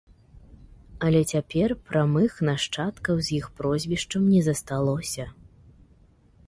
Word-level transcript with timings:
Але 1.07 1.19
цяпер 1.33 1.69
прамых 1.89 2.31
нашчадкаў 2.49 3.15
з 3.27 3.37
іх 3.41 3.45
прозвішчам 3.61 4.23
не 4.33 4.41
засталося. 4.49 5.25